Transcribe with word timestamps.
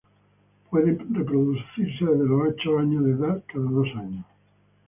Pueden 0.71 1.13
reproducirse 1.13 2.03
desde 2.03 2.25
los 2.25 2.47
ocho 2.49 2.79
años 2.79 3.05
de 3.05 3.11
edad, 3.11 3.43
cada 3.47 3.69
dos 3.69 3.87
años. 3.97 4.25